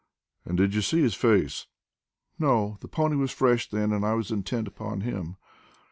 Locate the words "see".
0.81-0.99